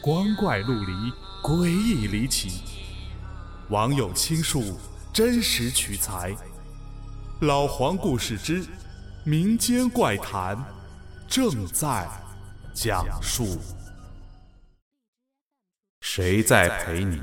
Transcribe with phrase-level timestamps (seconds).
[0.00, 0.92] 光怪陆离，
[1.42, 2.62] 诡异离奇。
[3.68, 4.78] 网友倾述，
[5.12, 6.36] 真实取材。
[7.40, 8.64] 老黄故事之
[9.24, 10.56] 民间怪谈
[11.26, 12.08] 正在
[12.72, 13.58] 讲述。
[16.00, 17.20] 谁在陪你？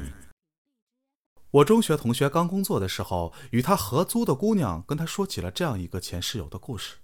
[1.51, 6.97] 我中学同学刚工作的时候，与他合租的姑娘跟他说起了这样一个前室友的故事。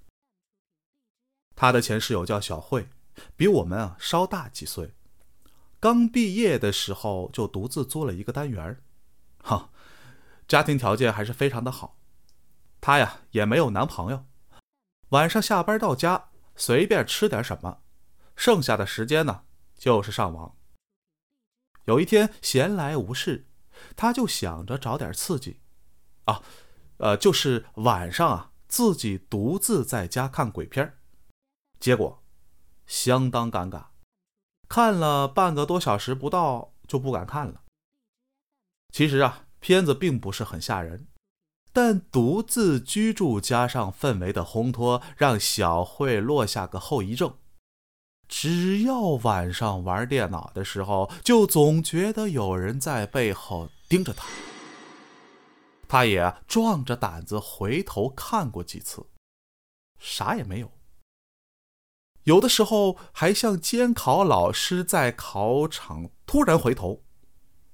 [1.56, 2.90] 他的前室友叫小慧，
[3.38, 4.94] 比我们啊稍大几岁。
[5.82, 8.80] 刚毕业的时候就独自租了一个单元
[9.42, 9.72] 哈，
[10.48, 11.98] 家庭条件还是非常的好。
[12.80, 14.26] 她呀也没有男朋友，
[15.10, 17.80] 晚上下班到家随便吃点什么，
[18.36, 19.44] 剩下的时间呢
[19.76, 20.56] 就是上网。
[21.86, 23.48] 有一天闲来无事，
[23.96, 25.62] 他就想着找点刺激，
[26.26, 26.44] 啊，
[26.98, 31.00] 呃，就是晚上啊自己独自在家看鬼片
[31.80, 32.24] 结果
[32.86, 33.86] 相当尴尬，
[34.72, 37.64] 看了半个多小时不到就不敢看了。
[38.94, 41.08] 其实啊，片子并不是很吓人，
[41.74, 47.36] 但独自居住加上氛围的烘托，让小慧落下个后遗症。
[48.30, 54.26] 只要晚上玩电脑的时候，就总觉得有人在背后盯着他。
[55.90, 59.06] 他也壮着胆子回头看过几次，
[60.00, 60.72] 啥也没有。
[62.24, 67.04] 有的时候还像监考老师在考场突然回头，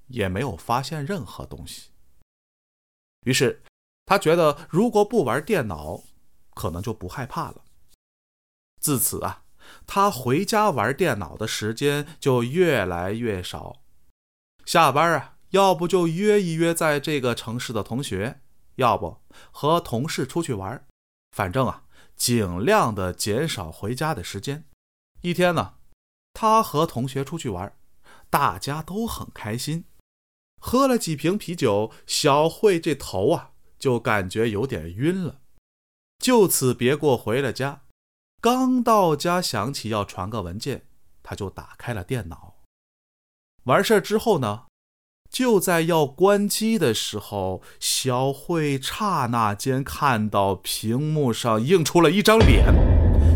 [0.06, 1.90] 也没有发现任何东西。
[3.24, 3.62] 于是
[4.06, 6.02] 他觉得，如果不玩电脑，
[6.54, 7.64] 可能就不害怕了。
[8.80, 9.44] 自此啊。
[9.86, 13.82] 他回家玩电脑的时间就越来越少，
[14.64, 18.40] 下班啊，要不就约一约在这个城市的同学，
[18.76, 19.18] 要不
[19.50, 20.86] 和同事出去玩，
[21.32, 21.84] 反正啊，
[22.18, 24.66] 尽量的减少回家的时间。
[25.22, 25.76] 一天呢，
[26.34, 27.74] 他和同学出去玩，
[28.28, 29.86] 大家都很开心，
[30.60, 35.40] 喝了几瓶啤酒，小慧这头啊就感觉有点晕了，
[36.18, 37.82] 就此别过回了家。
[38.40, 40.86] 刚到家，想起要传个文件，
[41.24, 42.58] 他就打开了电脑。
[43.64, 44.67] 完事儿之后呢，
[45.30, 52.74] 就在要关机的时候，小慧刹那间看到屏幕上映出了一张脸，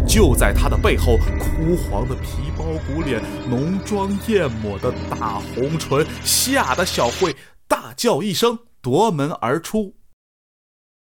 [0.08, 7.36] 就在她的背后，枯黄的皮包骨脸，浓妆艳抹的大红唇，吓得小慧
[7.68, 9.94] 大叫一声，夺门而出，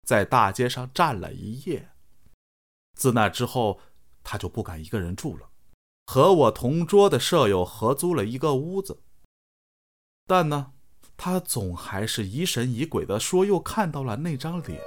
[0.06, 1.90] 在大街上站了一夜。
[2.98, 3.80] 自那之后，
[4.24, 5.50] 他就不敢一个人住了，
[6.08, 9.04] 和我同桌的舍友合租了一个屋子。
[10.26, 10.72] 但呢，
[11.18, 14.80] 他总还是疑神疑鬼的说，又看到了那张脸。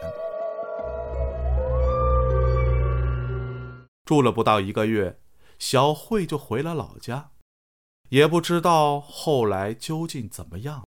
[4.06, 5.20] 住了不到一个月，
[5.58, 7.32] 小慧就回了老家，
[8.08, 10.85] 也不知道后来究竟怎么样